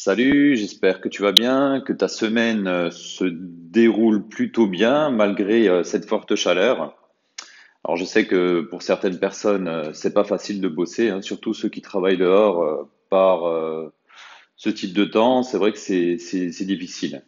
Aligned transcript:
Salut, 0.00 0.54
j'espère 0.54 1.00
que 1.00 1.08
tu 1.08 1.22
vas 1.22 1.32
bien, 1.32 1.80
que 1.80 1.92
ta 1.92 2.06
semaine 2.06 2.68
euh, 2.68 2.88
se 2.92 3.24
déroule 3.24 4.28
plutôt 4.28 4.68
bien 4.68 5.10
malgré 5.10 5.68
euh, 5.68 5.82
cette 5.82 6.06
forte 6.08 6.36
chaleur. 6.36 6.94
Alors 7.82 7.96
je 7.96 8.04
sais 8.04 8.24
que 8.24 8.60
pour 8.60 8.82
certaines 8.82 9.18
personnes, 9.18 9.66
euh, 9.66 9.92
c'est 9.94 10.14
pas 10.14 10.22
facile 10.22 10.60
de 10.60 10.68
bosser, 10.68 11.10
hein, 11.10 11.20
surtout 11.20 11.52
ceux 11.52 11.68
qui 11.68 11.82
travaillent 11.82 12.16
dehors 12.16 12.88
par 13.10 13.40
ce 14.54 14.70
type 14.70 14.92
de 14.92 15.04
temps. 15.04 15.42
C'est 15.42 15.58
vrai 15.58 15.72
que 15.72 15.78
c'est 15.78 16.64
difficile. 16.64 17.24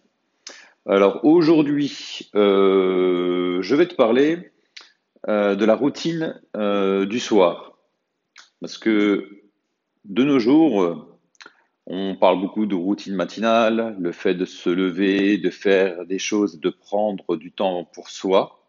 Alors 0.87 1.25
aujourd'hui, 1.25 2.31
je 2.35 3.75
vais 3.75 3.89
te 3.89 3.97
parler 3.97 4.53
de 5.27 5.65
la 5.65 5.75
routine 5.75 6.41
du 6.55 7.19
soir, 7.19 7.77
parce 8.61 8.79
que 8.79 9.43
de 10.05 10.23
nos 10.23 10.39
jours 10.39 11.10
on 11.93 12.15
parle 12.15 12.41
beaucoup 12.41 12.67
de 12.67 12.77
routine 12.77 13.17
matinale, 13.17 13.97
le 13.99 14.13
fait 14.13 14.35
de 14.35 14.45
se 14.45 14.71
lever, 14.71 15.39
de 15.39 15.51
faire 15.51 16.07
des 16.07 16.21
choses, 16.21 16.61
de 16.61 16.71
prendre 16.71 17.37
du 17.37 17.51
temps 17.51 17.85
pour 17.85 18.11
soi. 18.11 18.65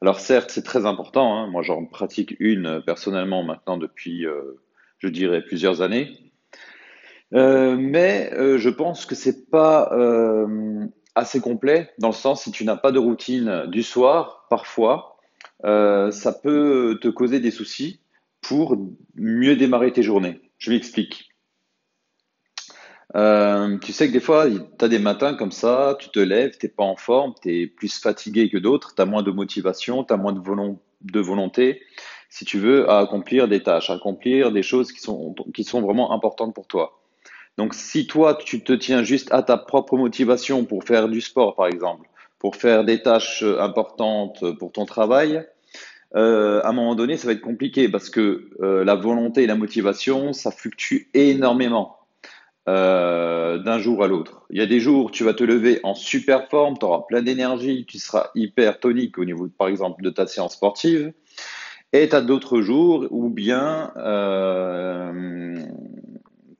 Alors 0.00 0.20
certes, 0.20 0.50
c'est 0.50 0.62
très 0.62 0.86
important. 0.86 1.36
Hein. 1.36 1.48
Moi, 1.48 1.62
j'en 1.62 1.84
pratique 1.84 2.36
une 2.38 2.80
personnellement 2.86 3.42
maintenant 3.42 3.76
depuis, 3.76 4.24
euh, 4.24 4.60
je 4.98 5.08
dirais, 5.08 5.42
plusieurs 5.42 5.82
années. 5.82 6.12
Euh, 7.34 7.76
mais 7.76 8.30
euh, 8.34 8.56
je 8.56 8.70
pense 8.70 9.04
que 9.04 9.16
c'est 9.16 9.50
pas 9.50 9.92
assez 11.16 11.40
complet 11.40 11.90
dans 11.98 12.08
le 12.08 12.14
sens 12.14 12.44
si 12.44 12.52
tu 12.52 12.64
n'as 12.64 12.76
pas 12.76 12.92
de 12.92 13.00
routine 13.00 13.64
du 13.66 13.82
soir, 13.82 14.46
parfois, 14.48 15.16
ça 15.64 16.32
peut 16.40 17.00
te 17.02 17.08
causer 17.08 17.40
des 17.40 17.50
soucis 17.50 18.00
pour 18.42 18.76
mieux 19.16 19.56
démarrer 19.56 19.92
tes 19.92 20.04
journées. 20.04 20.40
Je 20.58 20.70
m'explique. 20.70 21.29
Euh, 23.16 23.78
tu 23.78 23.92
sais 23.92 24.08
que 24.08 24.12
des 24.12 24.20
fois, 24.20 24.46
tu 24.48 24.84
as 24.84 24.88
des 24.88 24.98
matins 24.98 25.34
comme 25.34 25.50
ça, 25.50 25.96
tu 25.98 26.10
te 26.10 26.20
lèves, 26.20 26.56
t'es 26.58 26.68
pas 26.68 26.84
en 26.84 26.96
forme, 26.96 27.34
tu 27.42 27.62
es 27.62 27.66
plus 27.66 27.98
fatigué 27.98 28.48
que 28.48 28.58
d'autres, 28.58 28.94
tu 28.94 29.02
as 29.02 29.06
moins 29.06 29.22
de 29.22 29.30
motivation, 29.30 30.04
tu 30.04 30.12
as 30.12 30.16
moins 30.16 30.32
de, 30.32 31.20
volonté, 31.20 31.82
si 32.28 32.44
tu 32.44 32.58
veux, 32.58 32.88
à 32.88 33.00
accomplir 33.00 33.48
des 33.48 33.62
tâches, 33.62 33.90
à 33.90 33.94
accomplir 33.94 34.52
des 34.52 34.62
choses 34.62 34.92
qui 34.92 35.00
sont, 35.00 35.34
qui 35.54 35.64
sont 35.64 35.82
vraiment 35.82 36.12
importantes 36.12 36.54
pour 36.54 36.66
toi. 36.66 37.00
Donc 37.58 37.74
si 37.74 38.06
toi, 38.06 38.38
tu 38.42 38.62
te 38.62 38.72
tiens 38.72 39.02
juste 39.02 39.32
à 39.32 39.42
ta 39.42 39.56
propre 39.56 39.96
motivation 39.96 40.64
pour 40.64 40.84
faire 40.84 41.08
du 41.08 41.20
sport, 41.20 41.56
par 41.56 41.66
exemple, 41.66 42.08
pour 42.38 42.56
faire 42.56 42.84
des 42.84 43.02
tâches 43.02 43.42
importantes 43.58 44.56
pour 44.58 44.70
ton 44.72 44.86
travail, 44.86 45.44
euh, 46.16 46.60
à 46.62 46.68
un 46.68 46.72
moment 46.72 46.94
donné, 46.94 47.16
ça 47.16 47.26
va 47.26 47.32
être 47.32 47.40
compliqué 47.40 47.88
parce 47.88 48.10
que 48.10 48.50
euh, 48.60 48.84
la 48.84 48.94
volonté 48.94 49.44
et 49.44 49.46
la 49.46 49.54
motivation, 49.54 50.32
ça 50.32 50.50
fluctue 50.50 51.08
énormément. 51.14 51.99
Euh, 52.70 53.58
d'un 53.58 53.80
jour 53.80 54.04
à 54.04 54.06
l'autre. 54.06 54.46
Il 54.50 54.58
y 54.58 54.62
a 54.62 54.66
des 54.66 54.78
jours, 54.78 55.10
tu 55.10 55.24
vas 55.24 55.34
te 55.34 55.42
lever 55.42 55.80
en 55.82 55.94
super 55.94 56.48
forme, 56.48 56.78
tu 56.78 56.84
auras 56.84 57.00
plein 57.00 57.20
d'énergie, 57.20 57.84
tu 57.84 57.98
seras 57.98 58.30
hyper 58.36 58.78
tonique 58.78 59.18
au 59.18 59.24
niveau, 59.24 59.48
par 59.48 59.66
exemple, 59.66 60.04
de 60.04 60.10
ta 60.10 60.28
séance 60.28 60.52
sportive. 60.52 61.12
Et 61.92 62.08
tu 62.08 62.14
as 62.14 62.20
d'autres 62.20 62.60
jours 62.60 63.08
où 63.10 63.28
bien 63.28 63.92
euh, 63.96 65.56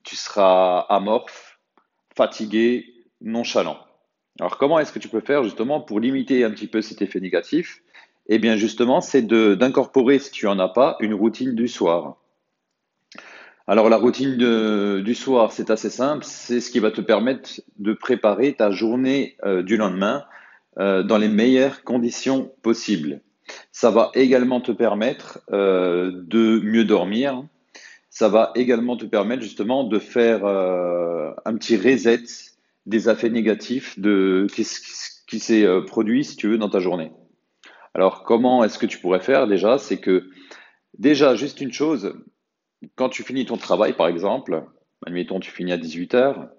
tu 0.03 0.17
seras 0.17 0.79
amorphe, 0.89 1.59
fatigué, 2.13 2.87
nonchalant. 3.21 3.77
Alors 4.41 4.57
comment 4.57 4.79
est-ce 4.79 4.91
que 4.91 4.99
tu 4.99 5.07
peux 5.07 5.21
faire 5.21 5.45
justement 5.45 5.79
pour 5.79 6.01
limiter 6.01 6.43
un 6.43 6.51
petit 6.51 6.67
peu 6.67 6.81
cet 6.81 7.01
effet 7.01 7.21
négatif? 7.21 7.83
Eh 8.27 8.37
bien 8.37 8.57
justement, 8.57 8.99
c'est 8.99 9.21
d'incorporer, 9.21 10.19
si 10.19 10.31
tu 10.31 10.45
en 10.47 10.59
as 10.59 10.69
pas, 10.69 10.97
une 10.99 11.13
routine 11.13 11.55
du 11.55 11.69
soir. 11.69 12.17
Alors 13.67 13.89
la 13.89 13.97
routine 13.97 14.37
du 14.37 15.15
soir, 15.15 15.51
c'est 15.51 15.69
assez 15.69 15.89
simple, 15.89 16.25
c'est 16.25 16.59
ce 16.59 16.71
qui 16.71 16.79
va 16.79 16.91
te 16.91 17.01
permettre 17.01 17.61
de 17.77 17.93
préparer 17.93 18.53
ta 18.53 18.71
journée 18.71 19.37
euh, 19.45 19.61
du 19.61 19.77
lendemain 19.77 20.25
euh, 20.79 21.03
dans 21.03 21.17
les 21.17 21.29
meilleures 21.29 21.83
conditions 21.83 22.51
possibles. 22.63 23.21
Ça 23.71 23.91
va 23.91 24.11
également 24.15 24.61
te 24.61 24.71
permettre 24.71 25.39
euh, 25.51 26.11
de 26.11 26.59
mieux 26.63 26.85
dormir. 26.85 27.43
Ça 28.09 28.29
va 28.29 28.51
également 28.55 28.97
te 28.97 29.05
permettre 29.05 29.43
justement 29.43 29.83
de 29.83 29.99
faire 29.99 30.45
un 30.45 31.55
petit 31.55 31.77
reset 31.77 32.23
des 32.85 33.09
effets 33.09 33.29
négatifs 33.29 33.97
de 33.97 34.47
qui, 34.53 34.67
qui 35.27 35.39
s'est 35.39 35.65
produit, 35.87 36.25
si 36.25 36.35
tu 36.35 36.49
veux, 36.49 36.57
dans 36.57 36.69
ta 36.69 36.79
journée. 36.79 37.13
Alors 37.93 38.23
comment 38.23 38.65
est-ce 38.65 38.77
que 38.77 38.85
tu 38.85 38.97
pourrais 38.97 39.21
faire 39.21 39.47
déjà? 39.47 39.77
C'est 39.77 40.01
que 40.01 40.29
déjà, 40.97 41.35
juste 41.35 41.61
une 41.61 41.71
chose, 41.71 42.13
quand 42.95 43.09
tu 43.09 43.23
finis 43.23 43.45
ton 43.45 43.57
travail, 43.57 43.93
par 43.93 44.07
exemple, 44.07 44.63
admettons 45.05 45.39
tu 45.39 45.51
finis 45.51 45.71
à 45.71 45.77
18 45.77 46.13
heures, 46.15 46.49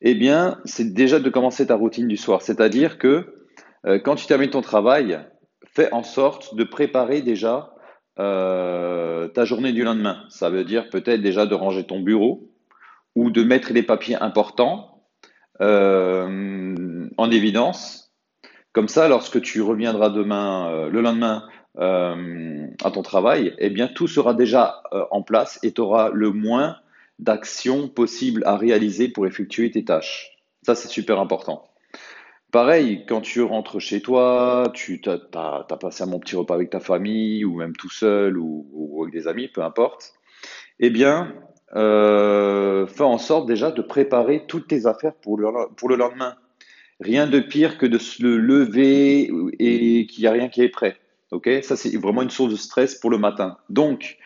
eh 0.00 0.14
bien, 0.14 0.60
c'est 0.64 0.92
déjà 0.92 1.18
de 1.18 1.30
commencer 1.30 1.66
ta 1.66 1.74
routine 1.74 2.08
du 2.08 2.16
soir. 2.16 2.42
C'est-à-dire 2.42 2.98
que 2.98 3.34
euh, 3.86 3.98
quand 3.98 4.14
tu 4.14 4.26
termines 4.26 4.50
ton 4.50 4.62
travail, 4.62 5.18
fais 5.74 5.92
en 5.92 6.02
sorte 6.02 6.54
de 6.54 6.64
préparer 6.64 7.20
déjà 7.22 7.74
euh, 8.18 9.28
ta 9.28 9.44
journée 9.44 9.72
du 9.72 9.82
lendemain. 9.82 10.24
Ça 10.28 10.50
veut 10.50 10.64
dire 10.64 10.88
peut-être 10.90 11.20
déjà 11.20 11.46
de 11.46 11.54
ranger 11.54 11.84
ton 11.84 12.00
bureau 12.00 12.50
ou 13.14 13.30
de 13.30 13.42
mettre 13.42 13.72
les 13.72 13.82
papiers 13.82 14.16
importants 14.16 15.04
euh, 15.60 17.08
en 17.16 17.30
évidence. 17.30 18.12
Comme 18.72 18.88
ça, 18.88 19.08
lorsque 19.08 19.40
tu 19.40 19.60
reviendras 19.62 20.10
demain, 20.10 20.88
le 20.88 21.00
lendemain, 21.00 21.48
à 22.84 22.90
ton 22.90 23.02
travail, 23.02 23.54
eh 23.58 23.70
bien 23.70 23.88
tout 23.88 24.08
sera 24.08 24.34
déjà 24.34 24.82
euh, 24.92 25.04
en 25.10 25.22
place 25.22 25.58
et 25.62 25.72
tu 25.72 25.80
auras 25.80 26.10
le 26.10 26.30
moins 26.30 26.76
d'actions 27.18 27.88
possibles 27.88 28.42
à 28.46 28.56
réaliser 28.56 29.08
pour 29.08 29.26
effectuer 29.26 29.70
tes 29.70 29.84
tâches. 29.84 30.38
Ça, 30.62 30.74
c'est 30.74 30.88
super 30.88 31.18
important. 31.18 31.68
Pareil, 32.50 33.04
quand 33.06 33.20
tu 33.20 33.42
rentres 33.42 33.78
chez 33.78 34.00
toi, 34.00 34.70
tu 34.74 35.02
as, 35.06 35.66
passé 35.80 36.02
un 36.02 36.06
bon 36.06 36.18
petit 36.18 36.36
repas 36.36 36.54
avec 36.54 36.70
ta 36.70 36.80
famille, 36.80 37.44
ou 37.44 37.56
même 37.56 37.76
tout 37.76 37.90
seul, 37.90 38.38
ou, 38.38 39.02
avec 39.02 39.12
des 39.12 39.28
amis, 39.28 39.48
peu 39.48 39.62
importe, 39.62 40.14
eh 40.80 40.88
bien, 40.88 41.34
euh, 41.76 42.86
fais 42.86 43.02
en 43.02 43.18
sorte 43.18 43.46
déjà 43.46 43.70
de 43.70 43.82
préparer 43.82 44.44
toutes 44.46 44.68
tes 44.68 44.86
affaires 44.86 45.14
pour 45.14 45.36
le, 45.36 45.48
pour 45.76 45.90
le 45.90 45.96
lendemain. 45.96 46.36
Rien 47.00 47.26
de 47.26 47.38
pire 47.38 47.76
que 47.76 47.86
de 47.86 47.98
se 47.98 48.24
lever 48.24 49.30
et 49.58 50.06
qu'il 50.06 50.22
n'y 50.22 50.26
a 50.26 50.32
rien 50.32 50.48
qui 50.48 50.62
est 50.62 50.70
prêt. 50.70 50.96
Ok, 51.30 51.48
ça 51.62 51.76
c'est 51.76 51.96
vraiment 51.98 52.22
une 52.22 52.30
source 52.30 52.50
de 52.50 52.56
stress 52.56 52.94
pour 52.94 53.10
le 53.10 53.18
matin. 53.18 53.58
Donc, 53.68 54.16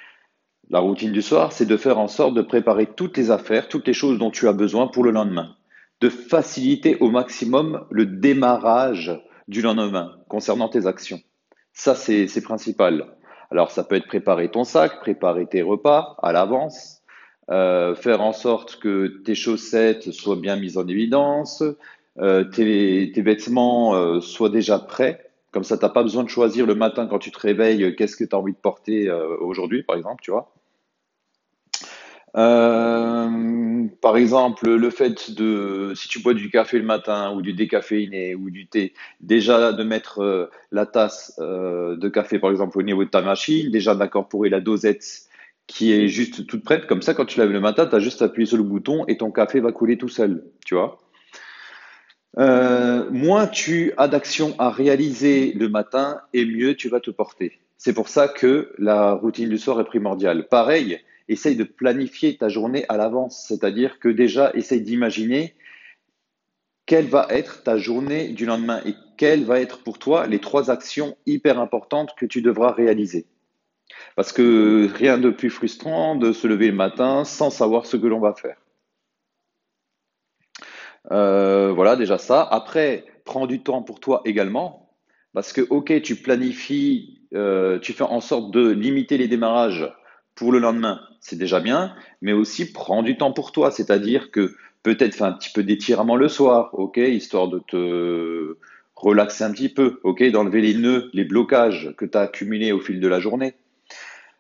la 0.71 0.79
routine 0.79 1.13
du 1.13 1.23
soir, 1.23 1.53
c'est 1.53 1.67
de 1.67 1.77
faire 1.77 1.99
en 1.99 2.09
sorte 2.09 2.35
de 2.35 2.43
préparer 2.43 2.87
toutes 2.87 3.17
les 3.17 3.31
affaires, 3.31 3.69
toutes 3.69 3.87
les 3.87 3.93
choses 3.93 4.19
dont 4.19 4.31
tu 4.31 4.47
as 4.49 4.53
besoin 4.53 4.87
pour 4.87 5.03
le 5.03 5.11
lendemain, 5.11 5.57
de 6.01 6.09
faciliter 6.09 6.97
au 7.01 7.11
maximum 7.11 7.85
le 7.91 8.07
démarrage 8.07 9.21
du 9.49 9.63
lendemain 9.63 10.17
concernant 10.29 10.69
tes 10.69 10.87
actions. 10.87 11.21
Ça, 11.73 11.95
c'est 11.95 12.43
principal. 12.43 13.07
Alors, 13.51 13.71
ça 13.71 13.83
peut 13.85 13.97
être 13.97 14.07
préparer 14.07 14.51
ton 14.51 14.65
sac, 14.65 15.01
préparer 15.01 15.47
tes 15.47 15.63
repas 15.63 16.17
à 16.23 16.33
l'avance, 16.33 17.03
euh, 17.51 17.95
faire 17.95 18.23
en 18.23 18.33
sorte 18.33 18.77
que 18.77 19.21
tes 19.25 19.35
chaussettes 19.35 20.13
soient 20.13 20.37
bien 20.37 20.57
mises 20.57 20.79
en 20.79 20.87
évidence, 20.87 21.63
euh, 22.19 22.45
tes, 22.45 23.11
tes, 23.13 23.23
vêtements 23.23 23.95
euh, 23.95 24.21
soient 24.21 24.49
déjà 24.49 24.79
prêts 24.79 25.32
comme 25.53 25.65
ça, 25.65 25.77
tu 25.77 25.85
n'as 25.85 25.91
pas 25.91 26.03
besoin 26.03 26.25
de 26.25 26.31
choisir 26.31 26.67
le 26.67 26.75
matin 26.75 27.07
quand 27.07 27.19
tu 27.19 27.31
te 27.31 27.39
réveilles 27.39 27.85
euh, 27.85 27.93
qu'est-ce 27.93 28.17
que 28.17 28.25
tu 28.25 28.35
as 28.35 28.39
envie 28.39 28.53
de 28.53 28.59
porter 28.59 29.09
euh, 29.09 29.37
aujourd'hui, 29.39 29.83
par 29.83 29.97
exemple, 29.97 30.23
tu 30.23 30.31
vois. 30.31 30.53
Euh, 32.35 33.87
par 34.01 34.17
exemple, 34.17 34.71
le 34.71 34.91
fait 34.91 35.33
de, 35.33 35.93
si 35.95 36.09
tu 36.09 36.23
bois 36.23 36.33
du 36.33 36.51
café 36.51 36.79
le 36.79 36.85
matin 36.87 37.35
ou 37.35 37.43
du 37.43 37.53
décaféiné 37.53 38.35
ou 38.35 38.49
du 38.49 38.67
thé, 38.67 38.95
déjà 39.21 39.75
de 39.75 39.85
mettre 39.85 40.51
la 40.71 40.87
tasse 40.87 41.39
de 41.39 42.09
café, 42.09 42.39
par 42.39 42.51
exemple, 42.51 42.79
au 42.79 42.83
niveau 42.83 43.05
de 43.05 43.11
ta 43.11 43.21
machine, 43.21 43.71
déjà 43.71 43.95
d'incorporer 43.95 44.49
la 44.49 44.61
dosette 44.61 45.29
qui 45.67 45.93
est 45.93 46.09
juste 46.09 46.47
toute 46.47 46.65
prête. 46.65 46.87
Comme 46.87 47.03
ça, 47.03 47.13
quand 47.13 47.27
tu 47.27 47.39
lèves 47.39 47.53
le 47.53 47.61
matin, 47.61 47.87
tu 47.87 47.95
as 47.95 48.01
juste 48.01 48.23
appuyé 48.23 48.47
sur 48.47 48.57
le 48.57 48.63
bouton 48.63 49.05
et 49.09 49.19
ton 49.19 49.31
café 49.31 49.61
va 49.61 49.73
couler 49.73 49.99
tout 49.99 50.09
seul, 50.09 50.43
tu 50.65 50.75
vois. 50.75 51.02
Euh, 52.39 53.11
moins 53.11 53.47
tu 53.47 53.93
as 53.97 54.09
d'actions 54.09 54.55
à 54.59 54.71
réaliser 54.71 55.53
le 55.53 55.69
matin 55.69 56.21
et 56.33 56.45
mieux 56.45 56.75
tu 56.75 56.89
vas 56.89 57.01
te 57.01 57.11
porter. 57.11 57.59
C'est 57.77 57.93
pour 57.93 58.09
ça 58.09 58.29
que 58.29 58.73
la 58.79 59.13
routine 59.13 59.49
du 59.49 59.59
soir 59.59 59.81
est 59.81 59.85
primordiale. 59.85 60.49
Pareil, 60.49 61.01
essaye 61.29 61.57
de 61.57 61.65
planifier 61.65 62.37
ta 62.37 62.49
journée 62.49 62.85
à 62.89 62.97
l'avance, 62.97 63.45
c'est-à-dire 63.49 63.99
que 63.99 64.09
déjà 64.09 64.51
essaye 64.55 64.81
d'imaginer 64.81 65.55
quelle 66.87 67.07
va 67.07 67.27
être 67.31 67.63
ta 67.63 67.77
journée 67.77 68.29
du 68.29 68.47
lendemain 68.47 68.81
et 68.87 68.95
quelles 69.17 69.45
va 69.45 69.61
être 69.61 69.83
pour 69.83 69.99
toi 69.99 70.27
les 70.27 70.41
trois 70.41 70.71
actions 70.71 71.17
hyper 71.27 71.61
importantes 71.61 72.15
que 72.17 72.27
tu 72.27 72.43
devras 72.43 72.73
réaliser. 72.73 73.27
Parce 74.17 74.33
que 74.33 74.89
rien 74.95 75.19
de 75.19 75.31
plus 75.31 75.51
frustrant 75.51 76.17
de 76.17 76.33
se 76.33 76.47
lever 76.47 76.69
le 76.69 76.77
matin 76.77 77.25
sans 77.25 77.51
savoir 77.51 77.87
ce 77.87 77.97
que 77.97 78.07
l'on 78.07 78.21
va 78.21 78.35
faire. 78.35 78.62
Euh, 81.13 81.73
voilà, 81.73 81.97
déjà 81.97 82.19
ça. 82.19 82.43
Après, 82.43 83.05
prends 83.25 83.47
du 83.47 83.63
temps 83.63 83.83
pour 83.83 84.01
toi 84.01 84.23
également. 84.25 84.91
Parce 85.35 85.53
que, 85.53 85.63
ok, 85.71 86.03
tu 86.03 86.17
planifies, 86.17 87.21
euh, 87.35 87.79
tu 87.79 87.93
fais 87.93 88.05
en 88.05 88.21
sorte 88.21 88.51
de 88.51 88.69
limiter 88.71 89.17
les 89.19 89.29
démarrages 89.29 89.91
pour 90.35 90.53
le 90.53 90.59
lendemain, 90.59 91.01
c'est 91.21 91.37
déjà 91.37 91.61
bien, 91.61 91.95
mais 92.23 92.33
aussi 92.33 92.73
prends 92.73 93.03
du 93.03 93.17
temps 93.19 93.33
pour 93.33 93.53
toi, 93.53 93.71
c'est-à-dire 93.71 94.31
que 94.31 94.55
Peut-être 94.83 95.15
faire 95.15 95.29
un 95.29 95.33
petit 95.33 95.53
peu 95.53 95.63
d'étirement 95.63 96.17
le 96.17 96.29
soir, 96.29 96.71
ok, 96.73 96.97
histoire 96.97 97.47
de 97.49 97.61
te 97.61 98.57
relaxer 98.97 99.45
un 99.45 99.53
petit 99.53 99.69
peu, 99.69 100.01
ok, 100.03 100.25
d'enlever 100.31 100.61
les 100.61 100.75
nœuds, 100.75 101.09
les 101.13 101.25
blocages 101.25 101.95
que 101.97 102.05
tu 102.05 102.19
as 102.19 102.23
accumulés 102.23 102.73
au 102.73 102.81
fil 102.81 102.99
de 102.99 103.09
la 103.09 103.21
journée. 103.21 103.55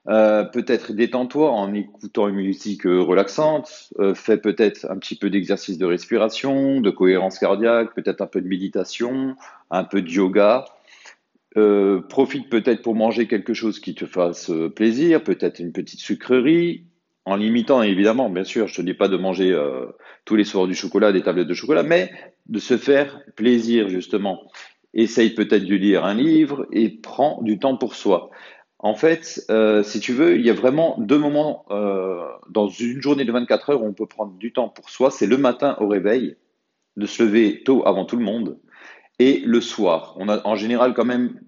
Euh, 0.08 0.42
peut-être 0.42 0.92
détends-toi 0.92 1.50
en 1.50 1.72
écoutant 1.74 2.28
une 2.28 2.36
musique 2.36 2.86
euh, 2.86 3.00
relaxante. 3.00 3.90
Euh, 4.00 4.14
fais 4.14 4.36
peut-être 4.36 4.90
un 4.90 4.98
petit 4.98 5.14
peu 5.14 5.30
d'exercice 5.30 5.78
de 5.78 5.86
respiration, 5.86 6.80
de 6.80 6.90
cohérence 6.90 7.38
cardiaque, 7.38 7.94
peut-être 7.94 8.20
un 8.20 8.26
peu 8.26 8.40
de 8.40 8.48
méditation, 8.48 9.36
un 9.70 9.84
peu 9.84 10.02
de 10.02 10.10
yoga. 10.10 10.64
profite 12.08 12.48
peut-être 12.48 12.82
pour 12.82 12.96
manger 12.96 13.28
quelque 13.28 13.54
chose 13.54 13.78
qui 13.78 13.94
te 13.94 14.06
fasse 14.06 14.50
plaisir, 14.74 15.22
peut-être 15.22 15.60
une 15.60 15.72
petite 15.72 16.00
sucrerie, 16.00 16.84
en 17.24 17.36
limitant 17.36 17.82
évidemment, 17.82 18.30
bien 18.30 18.42
sûr, 18.42 18.66
je 18.66 18.74
te 18.74 18.82
dis 18.82 18.94
pas 18.94 19.08
de 19.08 19.16
manger 19.16 19.56
tous 20.24 20.34
les 20.34 20.44
soirs 20.44 20.66
du 20.66 20.74
chocolat, 20.74 21.12
des 21.12 21.22
tablettes 21.22 21.46
de 21.46 21.54
chocolat, 21.54 21.82
mais 21.82 22.10
de 22.46 22.58
se 22.58 22.76
faire 22.76 23.20
plaisir 23.36 23.88
justement. 23.88 24.50
Essaye 24.94 25.30
peut-être 25.34 25.64
de 25.64 25.76
lire 25.76 26.04
un 26.04 26.14
livre 26.14 26.66
et 26.72 26.88
prends 26.88 27.40
du 27.42 27.58
temps 27.58 27.76
pour 27.76 27.94
soi. 27.94 28.30
En 28.82 28.96
fait, 28.96 29.44
euh, 29.48 29.84
si 29.84 30.00
tu 30.00 30.12
veux, 30.12 30.36
il 30.36 30.44
y 30.44 30.50
a 30.50 30.54
vraiment 30.54 30.96
deux 30.98 31.18
moments 31.18 31.64
euh, 31.70 32.26
dans 32.50 32.66
une 32.66 33.00
journée 33.00 33.24
de 33.24 33.30
24 33.30 33.70
heures 33.70 33.82
où 33.82 33.86
on 33.86 33.92
peut 33.92 34.06
prendre 34.06 34.32
du 34.34 34.52
temps 34.52 34.68
pour 34.68 34.90
soi. 34.90 35.12
C'est 35.12 35.28
le 35.28 35.38
matin 35.38 35.76
au 35.78 35.86
réveil, 35.86 36.36
de 36.96 37.06
se 37.06 37.22
lever 37.22 37.62
tôt 37.62 37.86
avant 37.86 38.04
tout 38.04 38.16
le 38.16 38.24
monde, 38.24 38.58
et 39.20 39.38
le 39.38 39.60
soir. 39.60 40.16
On 40.18 40.28
a 40.28 40.44
en 40.44 40.56
général 40.56 40.94
quand 40.94 41.04
même 41.04 41.40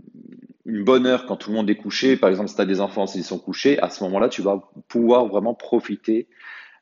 une 0.64 0.84
bonne 0.84 1.06
heure 1.06 1.26
quand 1.26 1.36
tout 1.36 1.50
le 1.50 1.56
monde 1.56 1.68
est 1.68 1.76
couché. 1.76 2.16
Par 2.16 2.30
exemple, 2.30 2.48
si 2.48 2.54
tu 2.54 2.62
as 2.62 2.66
des 2.66 2.80
enfants, 2.80 3.08
s'ils 3.08 3.24
sont 3.24 3.40
couchés, 3.40 3.80
à 3.80 3.90
ce 3.90 4.04
moment-là, 4.04 4.28
tu 4.28 4.40
vas 4.40 4.62
pouvoir 4.86 5.26
vraiment 5.26 5.54
profiter 5.54 6.28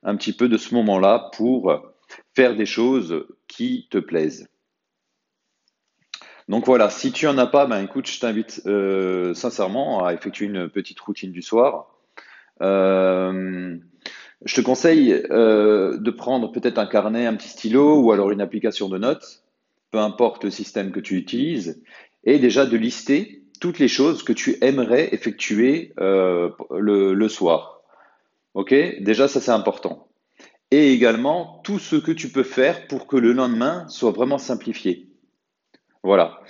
un 0.02 0.16
petit 0.16 0.34
peu 0.34 0.50
de 0.50 0.58
ce 0.58 0.74
moment-là 0.74 1.30
pour 1.34 1.72
faire 2.34 2.56
des 2.56 2.66
choses 2.66 3.24
qui 3.48 3.88
te 3.90 3.96
plaisent. 3.96 4.51
Donc 6.48 6.66
voilà, 6.66 6.90
si 6.90 7.12
tu 7.12 7.26
en 7.26 7.38
as 7.38 7.46
pas, 7.46 7.66
ben 7.66 7.82
écoute, 7.82 8.08
je 8.08 8.18
t'invite 8.20 8.62
euh, 8.66 9.34
sincèrement 9.34 10.04
à 10.04 10.12
effectuer 10.12 10.46
une 10.46 10.68
petite 10.68 11.00
routine 11.00 11.32
du 11.32 11.42
soir. 11.42 11.86
Euh, 12.60 13.76
je 14.44 14.54
te 14.54 14.60
conseille 14.60 15.12
euh, 15.30 15.98
de 15.98 16.10
prendre 16.10 16.50
peut-être 16.50 16.78
un 16.78 16.86
carnet, 16.86 17.26
un 17.26 17.34
petit 17.34 17.48
stylo 17.48 18.00
ou 18.00 18.12
alors 18.12 18.30
une 18.30 18.40
application 18.40 18.88
de 18.88 18.98
notes, 18.98 19.44
peu 19.90 19.98
importe 19.98 20.44
le 20.44 20.50
système 20.50 20.90
que 20.90 21.00
tu 21.00 21.16
utilises, 21.16 21.82
et 22.24 22.38
déjà 22.38 22.66
de 22.66 22.76
lister 22.76 23.44
toutes 23.60 23.78
les 23.78 23.88
choses 23.88 24.24
que 24.24 24.32
tu 24.32 24.56
aimerais 24.62 25.14
effectuer 25.14 25.94
le, 25.98 27.14
le 27.14 27.28
soir. 27.28 27.82
Ok? 28.54 28.74
Déjà, 29.00 29.28
ça 29.28 29.40
c'est 29.40 29.52
important. 29.52 30.08
Et 30.72 30.92
également 30.92 31.60
tout 31.62 31.78
ce 31.78 31.96
que 31.96 32.10
tu 32.10 32.28
peux 32.30 32.42
faire 32.42 32.88
pour 32.88 33.06
que 33.06 33.16
le 33.16 33.32
lendemain 33.32 33.86
soit 33.88 34.10
vraiment 34.10 34.38
simplifié. 34.38 35.11
Voilà. 36.02 36.40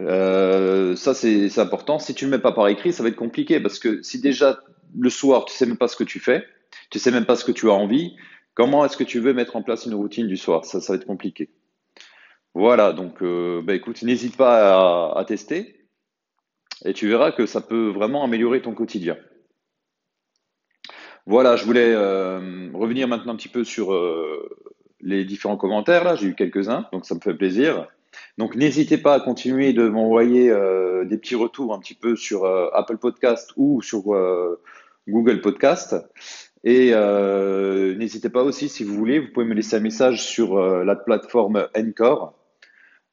Euh, 0.00 0.94
ça, 0.96 1.14
c'est 1.14 1.58
important. 1.58 1.98
Si 1.98 2.14
tu 2.14 2.24
ne 2.24 2.30
le 2.30 2.36
mets 2.36 2.42
pas 2.42 2.52
par 2.52 2.68
écrit, 2.68 2.92
ça 2.92 3.02
va 3.02 3.08
être 3.08 3.16
compliqué 3.16 3.60
parce 3.60 3.78
que 3.78 4.02
si 4.02 4.20
déjà 4.20 4.60
le 4.96 5.10
soir, 5.10 5.44
tu 5.44 5.54
sais 5.54 5.66
même 5.66 5.76
pas 5.76 5.88
ce 5.88 5.96
que 5.96 6.04
tu 6.04 6.20
fais, 6.20 6.46
tu 6.90 6.98
sais 6.98 7.10
même 7.10 7.26
pas 7.26 7.36
ce 7.36 7.44
que 7.44 7.52
tu 7.52 7.68
as 7.68 7.74
envie, 7.74 8.16
comment 8.54 8.84
est-ce 8.84 8.96
que 8.96 9.04
tu 9.04 9.18
veux 9.18 9.32
mettre 9.32 9.56
en 9.56 9.62
place 9.62 9.86
une 9.86 9.94
routine 9.94 10.26
du 10.26 10.36
soir? 10.36 10.64
Ça, 10.64 10.80
ça 10.80 10.92
va 10.92 10.96
être 10.98 11.06
compliqué. 11.06 11.50
Voilà, 12.54 12.92
donc 12.92 13.22
euh, 13.22 13.62
bah, 13.62 13.74
écoute, 13.74 14.02
n'hésite 14.02 14.36
pas 14.36 15.12
à, 15.16 15.24
tester 15.24 15.86
et 16.84 16.92
tu 16.92 17.08
verras 17.08 17.32
que 17.32 17.46
ça 17.46 17.60
peut 17.60 17.88
vraiment 17.88 18.24
améliorer 18.24 18.62
ton 18.62 18.74
quotidien. 18.74 19.16
Voilà, 21.26 21.56
je 21.56 21.64
voulais 21.64 21.92
euh, 21.92 22.70
revenir 22.72 23.06
maintenant 23.06 23.34
un 23.34 23.36
petit 23.36 23.48
peu 23.48 23.64
sur 23.64 23.92
les 25.00 25.24
différents 25.24 25.56
commentaires. 25.56 26.04
Là, 26.04 26.14
j'ai 26.14 26.28
eu 26.28 26.34
quelques-uns, 26.34 26.86
donc 26.92 27.04
ça 27.04 27.14
me 27.14 27.20
fait 27.20 27.34
plaisir. 27.34 27.86
Donc 28.38 28.54
n'hésitez 28.54 28.98
pas 28.98 29.14
à 29.14 29.20
continuer 29.20 29.72
de 29.72 29.88
m'envoyer 29.88 30.50
euh, 30.50 31.04
des 31.04 31.18
petits 31.18 31.34
retours 31.34 31.74
un 31.74 31.80
petit 31.80 31.94
peu 31.94 32.14
sur 32.14 32.44
euh, 32.44 32.68
Apple 32.72 32.96
Podcast 32.98 33.50
ou 33.56 33.82
sur 33.82 34.14
euh, 34.14 34.60
Google 35.08 35.40
Podcast. 35.40 35.96
Et 36.64 36.92
n'hésitez 37.96 38.28
pas 38.28 38.42
aussi, 38.42 38.68
si 38.68 38.82
vous 38.82 38.94
voulez, 38.94 39.20
vous 39.20 39.28
pouvez 39.32 39.46
me 39.46 39.54
laisser 39.54 39.76
un 39.76 39.80
message 39.80 40.22
sur 40.22 40.58
la 40.60 40.96
plateforme 40.96 41.68
Encore. 41.76 42.34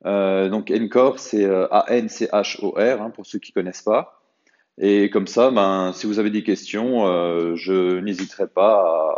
donc 0.04 0.72
Encore, 0.72 1.20
c'est 1.20 1.46
A-N-C-H-O-R, 1.46 3.02
hein, 3.02 3.12
pour 3.12 3.28
ceux 3.28 3.38
qui 3.38 3.52
ne 3.52 3.62
connaissent 3.62 3.84
pas. 3.84 4.20
Et 4.80 5.12
comme 5.12 5.28
ça, 5.28 5.52
ben, 5.52 5.94
si 5.94 6.08
vous 6.08 6.18
avez 6.18 6.32
des 6.32 6.44
questions, 6.44 7.06
je 7.56 8.00
n'hésiterai 8.00 8.48
pas 8.48 9.16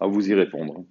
à 0.00 0.06
vous 0.08 0.28
y 0.28 0.34
répondre. 0.34 0.84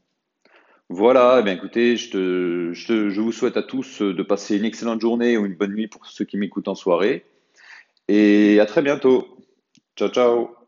Voilà, 0.90 1.38
eh 1.40 1.44
bien 1.44 1.54
écoutez, 1.54 1.98
je, 1.98 2.72
je 2.74 3.22
vous 3.22 3.32
souhaite 3.32 3.58
à 3.58 3.64
tous 3.64 4.02
de 4.02 4.24
passer 4.24 4.58
une 4.58 4.66
excellente 4.66 5.02
journée 5.02 5.38
ou 5.38 5.46
une 5.46 5.56
bonne 5.56 5.74
nuit 5.74 5.88
pour 5.88 6.06
ceux 6.06 6.26
qui 6.26 6.38
m'écoutent 6.38 6.68
en 6.68 6.76
soirée. 6.76 7.26
Et 8.08 8.60
à 8.60 8.66
très 8.66 8.82
bientôt. 8.82 9.38
Ciao, 9.96 10.10
ciao. 10.10 10.65